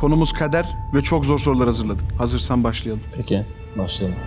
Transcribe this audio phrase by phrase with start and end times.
[0.00, 2.04] Konumuz kader ve çok zor sorular hazırladık.
[2.18, 3.02] Hazırsan başlayalım.
[3.16, 3.46] Peki
[3.78, 4.18] başlayalım.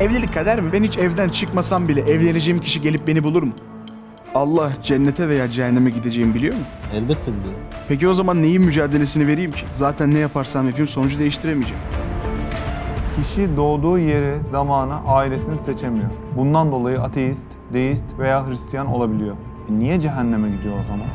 [0.00, 0.72] Evlilik kader mi?
[0.72, 3.52] Ben hiç evden çıkmasam bile evleneceğim kişi gelip beni bulur mu?
[4.34, 6.60] Allah cennete veya cehenneme gideceğimi biliyor mu?
[6.94, 7.60] Elbette biliyorum.
[7.88, 9.64] Peki o zaman neyin mücadelesini vereyim ki?
[9.70, 11.82] Zaten ne yaparsam yapayım sonucu değiştiremeyeceğim.
[13.16, 16.10] Kişi doğduğu yeri, zamanı, ailesini seçemiyor.
[16.36, 19.36] Bundan dolayı ateist, deist veya Hristiyan olabiliyor.
[19.70, 21.06] E niye cehenneme gidiyor o zaman?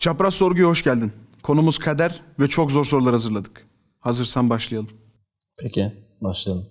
[0.00, 1.12] Çapraz sorguya hoş geldin.
[1.42, 3.66] Konumuz kader ve çok zor sorular hazırladık.
[3.98, 4.90] Hazırsan başlayalım.
[5.58, 6.66] Peki başlayalım.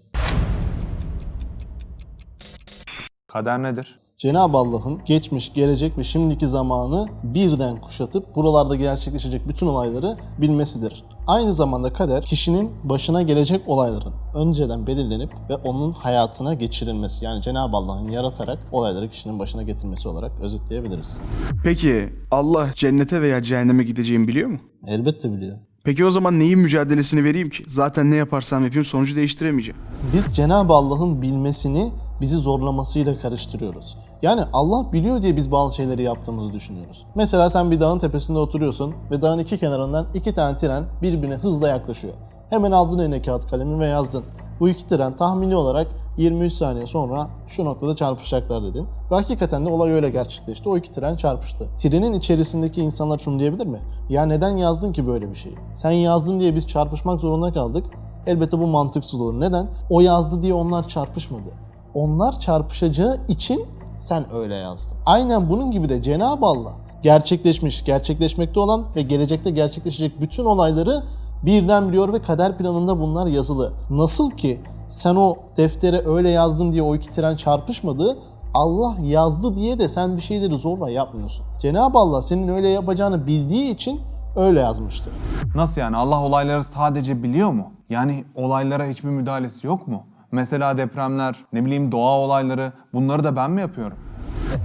[3.27, 4.00] Kader nedir?
[4.20, 11.04] Cenab-ı Allah'ın geçmiş, gelecek ve şimdiki zamanı birden kuşatıp buralarda gerçekleşecek bütün olayları bilmesidir.
[11.28, 17.26] Aynı zamanda kader kişinin başına gelecek olayların önceden belirlenip ve onun hayatına geçirilmesi.
[17.26, 21.17] Yani Cenab-ı Allah'ın yaratarak olayları kişinin başına getirmesi olarak özetleyebiliriz.
[21.64, 24.58] Peki Allah cennete veya cehenneme gideceğimi biliyor mu?
[24.88, 25.58] Elbette biliyor.
[25.84, 27.64] Peki o zaman neyin mücadelesini vereyim ki?
[27.67, 29.80] Zaten ne yaparsam yapayım sonucu değiştiremeyeceğim.
[30.14, 33.98] Biz Cenab-ı Allah'ın bilmesini bizi zorlamasıyla karıştırıyoruz.
[34.22, 37.06] Yani Allah biliyor diye biz bazı şeyleri yaptığımızı düşünüyoruz.
[37.16, 41.67] Mesela sen bir dağın tepesinde oturuyorsun ve dağın iki kenarından iki tane tren birbirine hızla
[41.67, 42.14] yaklaşıyor.
[42.50, 44.23] Hemen aldın eline kağıt kalemi ve yazdın.
[44.59, 48.88] Bu iki tren tahmini olarak 23 saniye sonra şu noktada çarpışacaklar dedin.
[49.11, 50.70] Ve hakikaten de olay öyle gerçekleşti.
[50.70, 51.67] O iki tren çarpıştı.
[51.78, 53.80] Trenin içerisindeki insanlar şunu diyebilir mi?
[54.09, 55.56] Ya neden yazdın ki böyle bir şeyi?
[55.73, 57.86] Sen yazdın diye biz çarpışmak zorunda kaldık.
[58.28, 59.39] Elbette bu mantıksız olur.
[59.39, 59.67] Neden?
[59.89, 61.50] O yazdı diye onlar çarpışmadı.
[61.94, 63.66] Onlar çarpışacağı için
[64.00, 64.97] sen öyle yazdın.
[65.05, 71.03] Aynen bunun gibi de Cenab-ı Allah gerçekleşmiş, gerçekleşmekte olan ve gelecekte gerçekleşecek bütün olayları
[71.45, 73.73] birden biliyor ve kader planında bunlar yazılı.
[73.89, 78.17] Nasıl ki sen o deftere öyle yazdın diye o iki tren çarpışmadı,
[78.53, 81.45] Allah yazdı diye de sen bir şeyleri zorla yapmıyorsun.
[81.59, 84.02] Cenab-ı Allah senin öyle yapacağını bildiği için
[84.36, 85.14] öyle yazmıştır.
[85.55, 85.97] Nasıl yani?
[85.97, 87.72] Allah olayları sadece biliyor mu?
[87.89, 90.03] Yani olaylara hiçbir müdahalesi yok mu?
[90.31, 93.98] Mesela depremler, ne bileyim doğa olayları bunları da ben mi yapıyorum?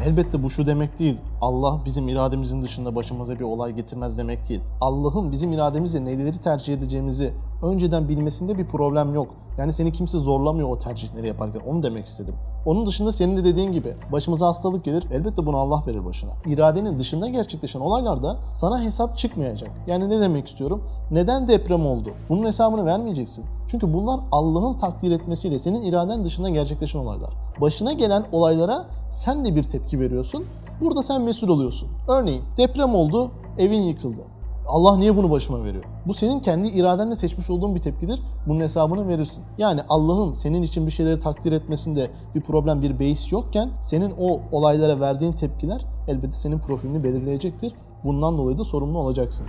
[0.05, 1.21] Elbette bu şu demek değil.
[1.41, 4.61] Allah bizim irademizin dışında başımıza bir olay getirmez demek değil.
[4.81, 9.34] Allah'ın bizim irademizle neleri tercih edeceğimizi önceden bilmesinde bir problem yok.
[9.59, 11.60] Yani seni kimse zorlamıyor o tercihleri yaparken.
[11.60, 12.34] Onu demek istedim.
[12.66, 15.06] Onun dışında senin de dediğin gibi başımıza hastalık gelir.
[15.12, 16.31] Elbette bunu Allah verir başına.
[16.47, 19.70] İradenin dışında gerçekleşen olaylarda sana hesap çıkmayacak.
[19.87, 20.82] Yani ne demek istiyorum?
[21.10, 22.10] Neden deprem oldu?
[22.28, 23.44] Bunun hesabını vermeyeceksin.
[23.69, 27.31] Çünkü bunlar Allah'ın takdir etmesiyle senin iraden dışında gerçekleşen olaylar.
[27.60, 30.44] Başına gelen olaylara sen de bir tepki veriyorsun.
[30.81, 31.88] Burada sen mesul oluyorsun.
[32.09, 34.34] Örneğin deprem oldu, evin yıkıldı.
[34.67, 35.85] Allah niye bunu başıma veriyor?
[36.07, 38.21] Bu senin kendi iradenle seçmiş olduğun bir tepkidir.
[38.47, 39.45] Bunun hesabını verirsin.
[39.59, 44.41] Yani Allah'ın senin için bir şeyleri takdir etmesinde bir problem, bir beis yokken senin o
[44.53, 47.75] olaylara verdiğin tepkiler elbette senin profilini belirleyecektir.
[48.05, 49.47] Bundan dolayı da sorumlu olacaksın.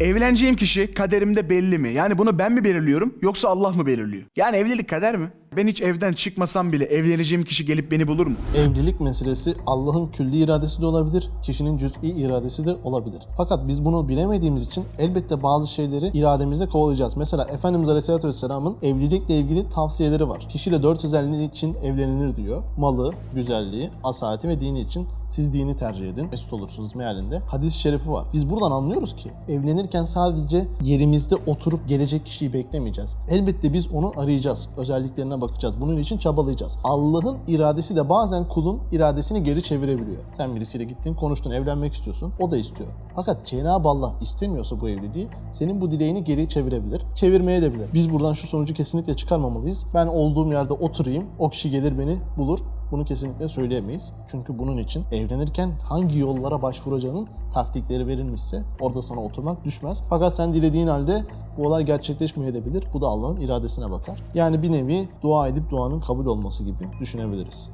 [0.00, 1.90] Evleneceğim kişi kaderimde belli mi?
[1.90, 4.24] Yani bunu ben mi belirliyorum yoksa Allah mı belirliyor?
[4.36, 5.32] Yani evlilik kader mi?
[5.56, 8.36] Ben hiç evden çıkmasam bile evleneceğim kişi gelip beni bulur mu?
[8.56, 13.22] Evlilik meselesi Allah'ın külli iradesi de olabilir, kişinin cüz'i iradesi de olabilir.
[13.36, 17.16] Fakat biz bunu bilemediğimiz için elbette bazı şeyleri irademizle kovalayacağız.
[17.16, 20.46] Mesela Efendimiz Aleyhisselatü Vesselam'ın evlilikle ilgili tavsiyeleri var.
[20.48, 22.62] Kişiyle dört özelliği için evlenilir diyor.
[22.78, 26.28] Malı, güzelliği, asaleti ve dini için siz dini tercih edin.
[26.30, 27.38] Mesut olursunuz mealinde.
[27.38, 28.26] Hadis-i şerifi var.
[28.32, 33.16] Biz buradan anlıyoruz ki evlenirken sadece yerimizde oturup gelecek kişiyi beklemeyeceğiz.
[33.28, 34.68] Elbette biz onu arayacağız.
[34.76, 35.80] Özelliklerine bakacağız.
[35.80, 36.78] Bunun için çabalayacağız.
[36.84, 40.22] Allah'ın iradesi de bazen kulun iradesini geri çevirebiliyor.
[40.32, 42.32] Sen birisiyle gittin, konuştun, evlenmek istiyorsun.
[42.40, 42.90] O da istiyor.
[43.16, 47.02] Fakat Cenab-ı Allah istemiyorsa bu evliliği senin bu dileğini geri çevirebilir.
[47.14, 47.88] Çevirmeye de bilir.
[47.94, 49.86] Biz buradan şu sonucu kesinlikle çıkarmamalıyız.
[49.94, 52.58] Ben olduğum yerde oturayım, o kişi gelir beni bulur.
[52.90, 54.12] Bunu kesinlikle söyleyemeyiz.
[54.30, 60.02] Çünkü bunun için evlenirken hangi yollara başvuracağının taktikleri verilmişse orada sana oturmak düşmez.
[60.08, 61.24] Fakat sen dilediğin halde
[61.58, 62.84] bu olay gerçekleşmeyebilir.
[62.94, 64.22] Bu da Allah'ın iradesine bakar.
[64.34, 67.70] Yani bir nevi dua edip duanın kabul olması gibi düşünebiliriz.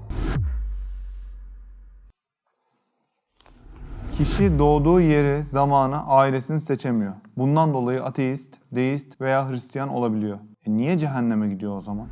[4.19, 7.15] Kişi doğduğu yeri, zamanı, ailesini seçemiyor.
[7.37, 10.39] Bundan dolayı ateist, deist veya Hristiyan olabiliyor.
[10.67, 12.07] E niye cehenneme gidiyor o zaman?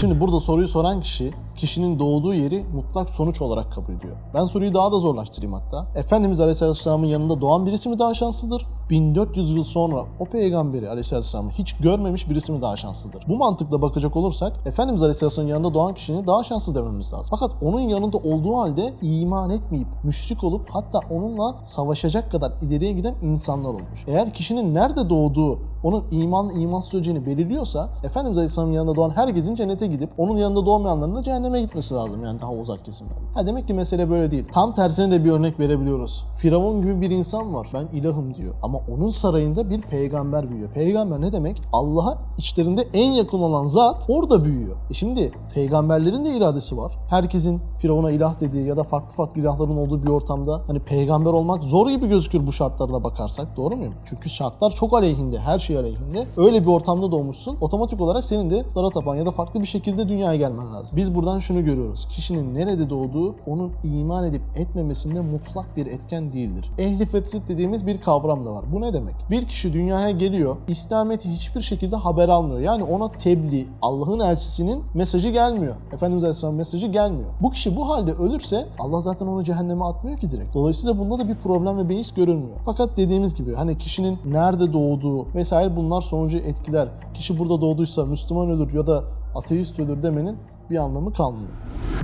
[0.00, 4.16] Şimdi burada soruyu soran kişi kişinin doğduğu yeri mutlak sonuç olarak kabul ediyor.
[4.34, 5.86] Ben soruyu daha da zorlaştırayım hatta.
[5.96, 8.66] Efendimiz Aleyhisselam'ın yanında doğan birisi mi daha şanslıdır?
[8.90, 13.24] 1400 yıl sonra o peygamberi Aleyhisselam'ı hiç görmemiş birisi mi daha şanslıdır?
[13.28, 17.26] Bu mantıkla bakacak olursak Efendimiz Aleyhisselam'ın yanında doğan kişinin daha şanslı dememiz lazım.
[17.30, 23.14] Fakat onun yanında olduğu halde iman etmeyip müşrik olup hatta onunla savaşacak kadar ileriye giden
[23.22, 24.04] insanlar olmuş.
[24.06, 29.86] Eğer kişinin nerede doğduğu onun iman imansız öleceğini belirliyorsa Efendimiz Aleyhisselam'ın yanında doğan herkesin cennete
[29.86, 33.20] gidip onun yanında doğmayanların da cehenneme cehenneme gitmesi lazım yani daha uzak kesimlerde.
[33.34, 34.44] Ha demek ki mesele böyle değil.
[34.52, 36.24] Tam tersine de bir örnek verebiliyoruz.
[36.36, 37.68] Firavun gibi bir insan var.
[37.74, 38.54] Ben ilahım diyor.
[38.62, 40.70] Ama onun sarayında bir peygamber büyüyor.
[40.70, 41.62] Peygamber ne demek?
[41.72, 44.76] Allah'a içlerinde en yakın olan zat orada büyüyor.
[44.90, 46.92] E şimdi peygamberlerin de iradesi var.
[47.10, 51.64] Herkesin Firavun'a ilah dediği ya da farklı farklı ilahların olduğu bir ortamda hani peygamber olmak
[51.64, 53.56] zor gibi gözükür bu şartlarda bakarsak.
[53.56, 53.94] Doğru muyum?
[54.04, 55.38] Çünkü şartlar çok aleyhinde.
[55.38, 56.26] Her şey aleyhinde.
[56.36, 57.56] Öyle bir ortamda doğmuşsun.
[57.60, 60.96] Otomatik olarak senin de dara tapan ya da farklı bir şekilde dünyaya gelmen lazım.
[60.96, 62.06] Biz buradan şunu görüyoruz.
[62.06, 66.70] Kişinin nerede doğduğu onun iman edip etmemesinde mutlak bir etken değildir.
[66.78, 68.64] Ehli fetret dediğimiz bir kavram da var.
[68.72, 69.14] Bu ne demek?
[69.30, 72.60] Bir kişi dünyaya geliyor, İslamiyet'i hiçbir şekilde haber almıyor.
[72.60, 75.74] Yani ona tebliğ, Allah'ın elçisinin mesajı gelmiyor.
[75.92, 77.30] Efendimiz Aleyhisselam mesajı gelmiyor.
[77.42, 80.54] Bu kişi bu halde ölürse Allah zaten onu cehenneme atmıyor ki direkt.
[80.54, 82.58] Dolayısıyla bunda da bir problem ve beis görülmüyor.
[82.64, 86.88] Fakat dediğimiz gibi hani kişinin nerede doğduğu vesaire bunlar sonucu etkiler.
[87.14, 89.04] Kişi burada doğduysa Müslüman ölür ya da
[89.34, 90.36] ateist ölür demenin
[90.70, 91.50] bir anlamı kalmıyor.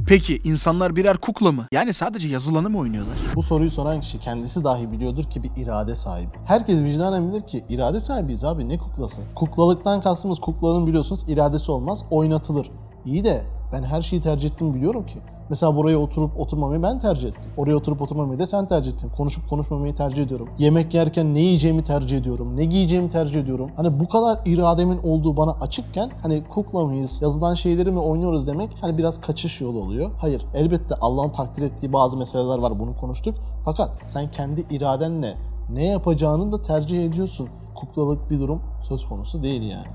[0.07, 1.67] Peki insanlar birer kukla mı?
[1.73, 3.17] Yani sadece yazılanı mı oynuyorlar?
[3.35, 6.31] Bu soruyu soran kişi kendisi dahi biliyordur ki bir irade sahibi.
[6.45, 9.21] Herkes vicdanen bilir ki irade sahibiyiz abi ne kuklası?
[9.35, 12.71] Kuklalıktan kastımız kuklanın biliyorsunuz iradesi olmaz oynatılır.
[13.07, 13.43] İyi de
[13.73, 15.19] ben her şeyi tercih ettim biliyorum ki.
[15.49, 17.51] Mesela buraya oturup oturmamayı ben tercih ettim.
[17.57, 19.09] Oraya oturup oturmamayı da sen tercih ettin.
[19.17, 20.49] Konuşup konuşmamayı tercih ediyorum.
[20.59, 22.57] Yemek yerken ne yiyeceğimi tercih ediyorum.
[22.57, 23.71] Ne giyeceğimi tercih ediyorum.
[23.77, 28.71] Hani bu kadar irademin olduğu bana açıkken hani kukla mıyız, yazılan şeyleri mi oynuyoruz demek
[28.81, 30.11] hani biraz kaçış yolu oluyor.
[30.19, 33.35] Hayır elbette Allah'ın takdir ettiği bazı meseleler var bunu konuştuk.
[33.65, 35.35] Fakat sen kendi iradenle
[35.73, 37.49] ne yapacağını da tercih ediyorsun.
[37.75, 39.87] Kuklalık bir durum söz konusu değil yani.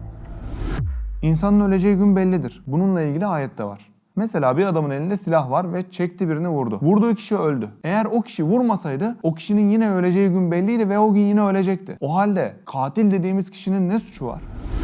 [1.22, 2.64] İnsanın öleceği gün bellidir.
[2.68, 3.92] Bununla ilgili ayet de var.
[4.16, 6.80] Mesela bir adamın elinde silah var ve çekti birini vurdu.
[6.82, 7.70] Vurduğu kişi öldü.
[7.84, 11.98] Eğer o kişi vurmasaydı o kişinin yine öleceği gün belliydi ve o gün yine ölecekti.
[12.02, 14.42] O halde katil dediğimiz kişinin ne suçu var?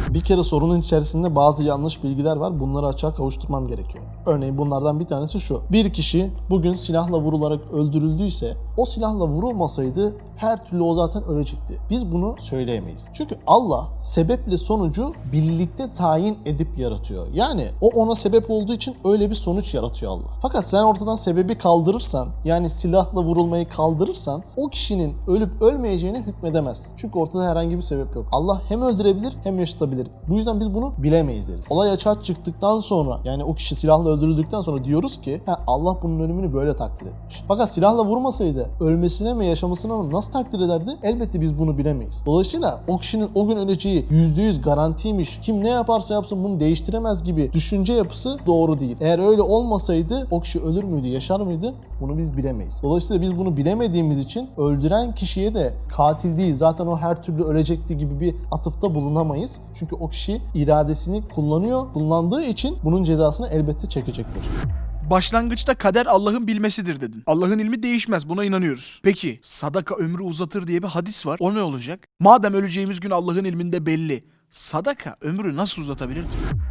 [0.08, 2.60] Bir kere sorunun içerisinde bazı yanlış bilgiler var.
[2.60, 4.04] Bunları açığa kavuşturmam gerekiyor.
[4.26, 5.62] Örneğin bunlardan bir tanesi şu.
[5.72, 11.78] Bir kişi bugün silahla vurularak öldürüldüyse o silahla vurulmasaydı her türlü o zaten ölecekti.
[11.90, 13.08] Biz bunu söyleyemeyiz.
[13.14, 17.26] Çünkü Allah sebeple sonucu birlikte tayin edip yaratıyor.
[17.34, 20.28] Yani o ona sebep olduğu için öyle bir sonuç yaratıyor Allah.
[20.42, 26.86] Fakat sen ortadan sebebi kaldırırsan yani silahla vurulmayı kaldırırsan o kişinin ölüp ölmeyeceğine hükmedemez.
[26.96, 28.26] Çünkü ortada herhangi bir sebep yok.
[28.32, 30.08] Allah hem öldürebilir hem yaşatabilir.
[30.28, 31.66] Bu yüzden biz bunu bilemeyiz deriz.
[31.72, 36.20] Olay açığa çıktıktan sonra yani o kişi silahla öldürüldükten sonra diyoruz ki "Ha, Allah bunun
[36.20, 37.44] ölümünü böyle takdir etmiş.
[37.48, 40.90] Fakat silahla vurmasaydı ölmesine mi yaşamasına mı nasıl takdir ederdi?
[41.02, 42.22] Elbette biz bunu bilemeyiz.
[42.26, 45.38] Dolayısıyla o kişinin o gün öleceği %100 garantiymiş.
[45.42, 48.96] Kim ne yaparsa yapsın bunu değiştiremez gibi düşünce yapısı doğru değil.
[49.00, 51.74] Eğer öyle olmasaydı o kişi ölür müydü, yaşar mıydı?
[52.00, 52.80] Bunu biz bilemeyiz.
[52.82, 57.96] Dolayısıyla biz bunu bilemediğimiz için öldüren kişiye de katil değil zaten o her türlü ölecekti
[57.96, 59.60] gibi bir atıfta bulunamayız.
[59.74, 61.86] Çünkü o kişi iradesini kullanıyor.
[61.94, 64.42] Kullandığı için bunun cezasını elbette çekecektir.
[65.10, 67.22] Başlangıçta kader Allah'ın bilmesidir dedin.
[67.26, 69.00] Allah'ın ilmi değişmez buna inanıyoruz.
[69.02, 71.36] Peki sadaka ömrü uzatır diye bir hadis var.
[71.40, 72.00] O ne olacak?
[72.20, 74.24] Madem öleceğimiz gün Allah'ın ilminde belli.
[74.50, 76.24] Sadaka ömrü nasıl uzatabilir?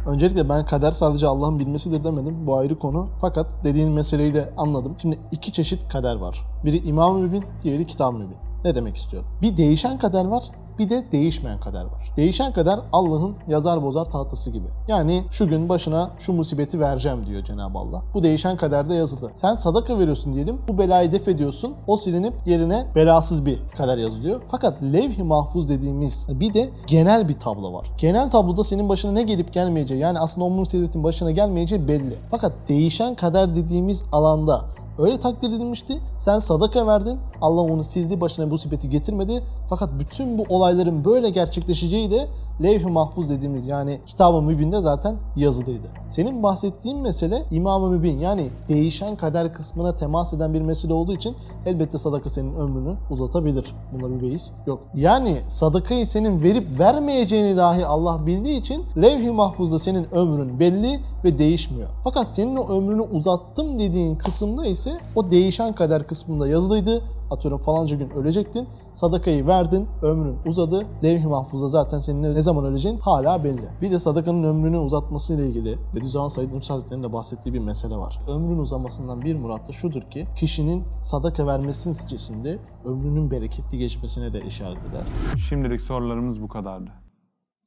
[0.06, 2.46] Öncelikle ben kader sadece Allah'ın bilmesidir demedim.
[2.46, 3.10] Bu ayrı konu.
[3.20, 4.96] Fakat dediğin meseleyi de anladım.
[5.02, 6.38] Şimdi iki çeşit kader var.
[6.64, 8.36] Biri İmam-ı Mübin, diğeri Kitab-ı Mübin.
[8.64, 9.28] Ne demek istiyorum?
[9.42, 10.44] Bir değişen kader var,
[10.78, 12.12] bir de değişmeyen kader var.
[12.16, 14.66] Değişen kader Allah'ın yazar bozar tahtası gibi.
[14.88, 18.02] Yani şu gün başına şu musibeti vereceğim diyor Cenab-ı Allah.
[18.14, 19.30] Bu değişen kaderde yazılı.
[19.34, 20.58] Sen sadaka veriyorsun diyelim.
[20.68, 21.74] Bu belayı def ediyorsun.
[21.86, 24.40] O silinip yerine belasız bir kader yazılıyor.
[24.50, 27.86] Fakat levh-i mahfuz dediğimiz bir de genel bir tablo var.
[27.98, 32.16] Genel tabloda senin başına ne gelip gelmeyeceği yani aslında o musibetin başına gelmeyeceği belli.
[32.30, 34.64] Fakat değişen kader dediğimiz alanda
[34.98, 36.00] Öyle takdir edilmişti.
[36.18, 37.18] Sen sadaka verdin.
[37.40, 38.20] Allah onu sildi.
[38.20, 39.42] Başına bu musibeti getirmedi.
[39.68, 42.28] Fakat bütün bu olayların böyle gerçekleşeceği de
[42.62, 45.86] levh-i mahfuz dediğimiz yani kitab-ı mübinde zaten yazılıydı.
[46.08, 51.36] Senin bahsettiğin mesele İmam-ı Mübin yani değişen kader kısmına temas eden bir mesele olduğu için
[51.66, 53.74] elbette sadaka senin ömrünü uzatabilir.
[53.92, 54.80] Bunda bir beis yok.
[54.94, 61.38] Yani sadakayı senin verip vermeyeceğini dahi Allah bildiği için levh-i mahfuzda senin ömrün belli ve
[61.38, 61.88] değişmiyor.
[62.04, 67.02] Fakat senin o ömrünü uzattım dediğin kısımda ise o değişen kader kısmında yazılıydı.
[67.30, 68.68] Atıyorum falanca gün ölecektin.
[68.94, 70.86] Sadakayı verdin, ömrün uzadı.
[71.04, 73.68] Levh-i mahfuzda zaten senin ne zaman öleceğin hala belli.
[73.82, 77.96] Bir de sadakanın ömrünü uzatması ile ilgili Bediüzzaman Said Nursi Hazretleri'nin de bahsettiği bir mesele
[77.96, 78.20] var.
[78.28, 84.42] Ömrün uzamasından bir murat da şudur ki kişinin sadaka vermesi neticesinde ömrünün bereketli geçmesine de
[84.42, 85.02] işaret eder.
[85.48, 86.90] Şimdilik sorularımız bu kadardı.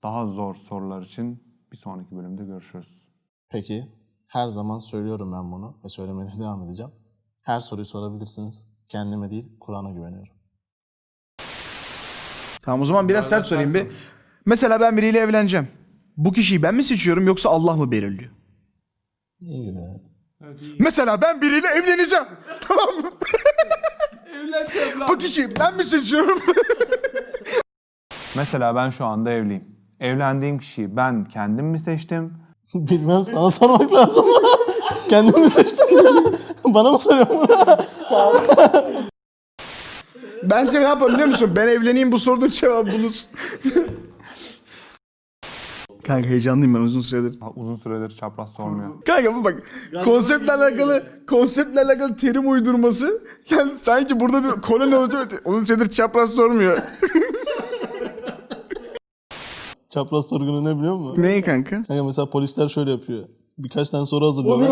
[0.03, 3.07] Daha zor sorular için bir sonraki bölümde görüşürüz.
[3.49, 3.87] Peki
[4.27, 6.91] her zaman söylüyorum ben bunu ve söylemeye devam edeceğim.
[7.41, 8.70] Her soruyu sorabilirsiniz.
[8.91, 10.33] Kendime değil Kur'an'a güveniyorum.
[12.61, 13.87] Tamam o zaman biraz sert sorayım bir.
[14.45, 15.67] Mesela ben biriyle evleneceğim.
[16.17, 18.31] Bu kişiyi ben mi seçiyorum yoksa Allah mı belirliyor?
[19.39, 19.79] İyi gibi.
[20.79, 22.25] Mesela ben biriyle evleneceğim.
[22.61, 23.11] tamam mı?
[25.09, 26.39] Bu kişiyi ben mi seçiyorum?
[28.35, 29.75] Mesela ben şu anda evliyim.
[29.99, 32.33] Evlendiğim kişiyi ben kendim mi seçtim?
[32.73, 34.25] Bilmem sana sormak lazım.
[35.11, 35.87] Kendimi seçtim.
[36.65, 37.47] Bana mı soruyorsun?
[40.43, 41.51] Bence ne yapalım biliyor musun?
[41.55, 43.29] Ben evleneyim bu sorunun cevabı bulursun.
[46.03, 47.39] Kanka heyecanlıyım ben uzun süredir.
[47.55, 48.89] Uzun süredir çapraz sormuyor.
[49.05, 49.63] Kanka bu bak
[50.03, 55.41] konseptle alakalı konseptle alakalı terim uydurması yani sanki burada bir koloni olacak.
[55.45, 56.77] Uzun süredir çapraz sormuyor.
[59.89, 61.23] Çapraz sorgunu ne biliyor musun?
[61.23, 61.83] Neyi kanka?
[61.83, 63.27] Kanka mesela polisler şöyle yapıyor.
[63.63, 64.67] Birkaç tane soru hazırlıyorlar.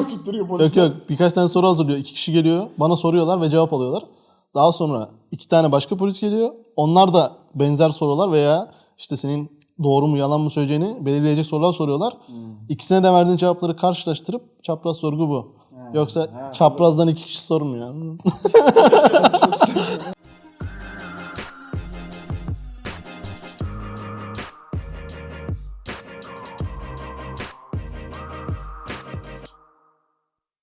[0.65, 1.97] Yok yok birkaç tane soru hazırlıyor.
[1.97, 2.67] İki kişi geliyor.
[2.77, 4.03] Bana soruyorlar ve cevap alıyorlar.
[4.55, 6.49] Daha sonra iki tane başka polis geliyor.
[6.75, 12.17] Onlar da benzer sorular veya işte senin doğru mu yalan mı söyleyeceğini belirleyecek sorular soruyorlar.
[12.69, 15.53] İkisine de verdiğin cevapları karşılaştırıp çapraz sorgu bu.
[15.93, 17.89] Yoksa çaprazdan iki kişi sormuyor.